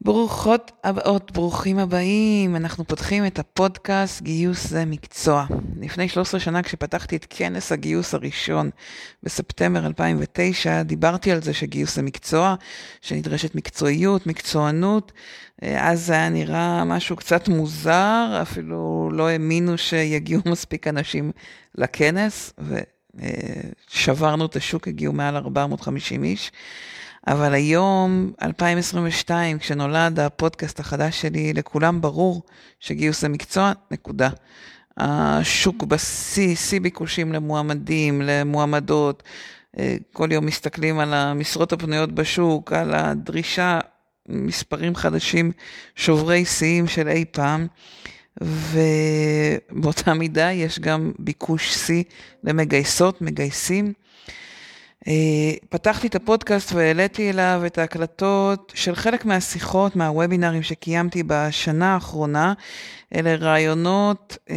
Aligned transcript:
ברוכות 0.00 0.72
הבאות, 0.84 1.32
ברוכים 1.32 1.78
הבאים. 1.78 2.56
אנחנו 2.56 2.84
פותחים 2.84 3.26
את 3.26 3.38
הפודקאסט 3.38 4.22
גיוס 4.22 4.66
זה 4.66 4.84
מקצוע. 4.84 5.46
לפני 5.80 6.08
13 6.08 6.40
שנה 6.40 6.62
כשפתחתי 6.62 7.16
את 7.16 7.26
כנס 7.30 7.72
הגיוס 7.72 8.14
הראשון 8.14 8.70
בספטמבר 9.22 9.86
2009, 9.86 10.82
דיברתי 10.82 11.32
על 11.32 11.42
זה 11.42 11.54
שגיוס 11.54 11.96
זה 11.96 12.02
מקצוע, 12.02 12.54
שנדרשת 13.00 13.54
מקצועיות, 13.54 14.26
מקצוענות. 14.26 15.12
אז 15.62 16.06
זה 16.06 16.12
היה 16.12 16.28
נראה 16.28 16.84
משהו 16.84 17.16
קצת 17.16 17.48
מוזר, 17.48 18.38
אפילו 18.42 19.10
לא 19.12 19.28
האמינו 19.28 19.78
שיגיעו 19.78 20.42
מספיק 20.52 20.86
אנשים 20.86 21.32
לכנס, 21.74 22.52
ושברנו 23.88 24.46
את 24.46 24.56
השוק, 24.56 24.88
הגיעו 24.88 25.12
מעל 25.12 25.36
450 25.36 26.24
איש. 26.24 26.52
אבל 27.26 27.54
היום, 27.54 28.32
2022, 28.42 29.58
כשנולד 29.58 30.20
הפודקאסט 30.20 30.80
החדש 30.80 31.20
שלי, 31.20 31.52
לכולם 31.52 32.00
ברור 32.00 32.42
שגיוס 32.80 33.20
זה 33.20 33.28
מקצוע, 33.28 33.72
נקודה. 33.90 34.28
השוק 34.96 35.84
בשיא, 35.84 36.56
שיא 36.56 36.80
ביקושים 36.80 37.32
למועמדים, 37.32 38.22
למועמדות. 38.24 39.22
אה, 39.78 39.96
כל 40.12 40.32
יום 40.32 40.46
מסתכלים 40.46 40.98
על 40.98 41.14
המשרות 41.14 41.72
הפנויות 41.72 42.12
בשוק, 42.12 42.72
על 42.72 42.94
הדרישה, 42.94 43.80
מספרים 44.28 44.94
חדשים, 44.94 45.52
שוברי 45.94 46.44
שיאים 46.44 46.86
של 46.86 47.08
אי 47.08 47.24
פעם. 47.30 47.66
ובאותה 48.40 50.14
מידה 50.14 50.52
יש 50.52 50.78
גם 50.78 51.12
ביקוש 51.18 51.74
שיא 51.74 52.04
למגייסות, 52.44 53.22
מגייסים. 53.22 53.92
אה, 55.08 55.12
פתחתי 55.68 56.06
את 56.06 56.14
הפודקאסט 56.14 56.72
והעליתי 56.72 57.30
אליו 57.30 57.62
את 57.66 57.78
ההקלטות 57.78 58.72
של 58.76 58.94
חלק 58.94 59.24
מהשיחות, 59.24 59.96
מהוובינרים 59.96 60.62
שקיימתי 60.62 61.22
בשנה 61.26 61.94
האחרונה. 61.94 62.52
אלה 63.14 63.34
רעיונות 63.34 64.38
אה, 64.50 64.56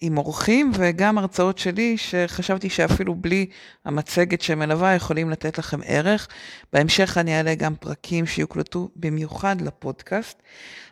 עם 0.00 0.18
אורחים 0.18 0.72
וגם 0.74 1.18
הרצאות 1.18 1.58
שלי, 1.58 1.96
שחשבתי 1.96 2.70
שאפילו 2.70 3.14
בלי 3.14 3.46
המצגת 3.84 4.42
שמלווה 4.42 4.94
יכולים 4.94 5.30
לתת 5.30 5.58
לכם 5.58 5.80
ערך. 5.84 6.28
בהמשך 6.72 7.18
אני 7.18 7.36
אעלה 7.36 7.54
גם 7.54 7.74
פרקים 7.74 8.26
שיוקלטו 8.26 8.88
במיוחד 8.96 9.60
לפודקאסט, 9.60 10.42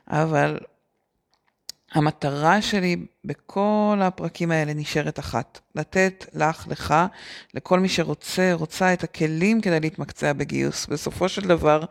אבל 0.09 0.59
המטרה 1.93 2.63
שלי 2.63 2.97
בכל 3.25 3.99
הפרקים 4.03 4.51
האלה 4.51 4.75
נשארת 4.75 5.19
אחת, 5.19 5.61
לתת 5.75 6.27
לך, 6.35 6.67
לך, 6.69 6.95
לכל 7.55 7.81
מי 7.81 7.89
שרוצה, 7.89 8.53
רוצה 8.53 8.93
את 8.93 9.05
הכלים 9.05 9.61
כדי 9.61 9.81
להתמקצע 9.81 10.33
בגיוס. 10.33 10.87
בסופו 10.87 11.29
של 11.29 11.49
דבר, 11.49 11.85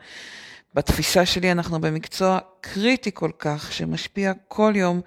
בתפיסה 0.73 1.25
שלי 1.25 1.51
אנחנו 1.51 1.81
במקצוע 1.81 2.39
קריטי 2.61 3.11
כל 3.13 3.31
כך, 3.39 3.73
שמשפיע 3.73 4.31
כל 4.47 4.73
יום, 4.75 5.01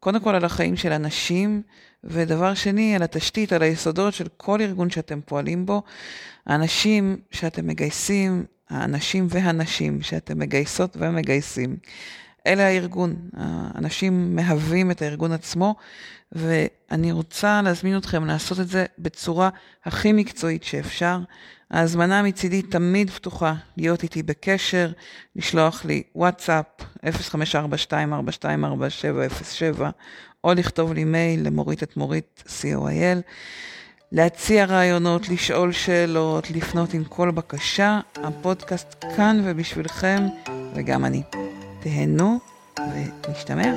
קודם 0.00 0.20
כל 0.20 0.34
על 0.34 0.44
החיים 0.44 0.76
של 0.76 0.92
אנשים, 0.92 1.62
ודבר 2.04 2.54
שני, 2.54 2.96
על 2.96 3.02
התשתית, 3.02 3.52
על 3.52 3.62
היסודות 3.62 4.14
של 4.14 4.28
כל 4.36 4.60
ארגון 4.60 4.90
שאתם 4.90 5.20
פועלים 5.20 5.66
בו. 5.66 5.82
האנשים 6.46 7.16
שאתם 7.30 7.66
מגייסים, 7.66 8.44
האנשים 8.70 9.26
והנשים 9.30 10.02
שאתם 10.02 10.38
מגייסות 10.38 10.96
ומגייסים. 11.00 11.76
אלה 12.48 12.66
הארגון, 12.66 13.16
האנשים 13.36 14.36
מהווים 14.36 14.90
את 14.90 15.02
הארגון 15.02 15.32
עצמו, 15.32 15.74
ואני 16.32 17.12
רוצה 17.12 17.62
להזמין 17.62 17.96
אתכם 17.96 18.24
לעשות 18.24 18.60
את 18.60 18.68
זה 18.68 18.86
בצורה 18.98 19.48
הכי 19.84 20.12
מקצועית 20.12 20.64
שאפשר. 20.64 21.18
ההזמנה 21.70 22.22
מצידי 22.22 22.62
תמיד 22.62 23.10
פתוחה, 23.10 23.54
להיות 23.76 24.02
איתי 24.02 24.22
בקשר, 24.22 24.90
לשלוח 25.36 25.84
לי 25.84 26.02
וואטסאפ 26.14 26.64
0542424707, 27.04 27.10
או 30.44 30.54
לכתוב 30.54 30.92
לי 30.92 31.04
מייל 31.04 31.46
למורית 31.46 31.82
את 31.82 31.96
מורית 31.96 32.42
co.il, 32.46 33.18
להציע 34.12 34.64
רעיונות, 34.64 35.28
לשאול 35.28 35.72
שאלות, 35.72 36.50
לפנות 36.50 36.94
עם 36.94 37.04
כל 37.04 37.30
בקשה. 37.30 38.00
הפודקאסט 38.16 39.04
כאן 39.16 39.40
ובשבילכם, 39.44 40.26
וגם 40.74 41.04
אני. 41.04 41.22
תהנו 41.79 42.39
ונשתמע. 42.79 43.73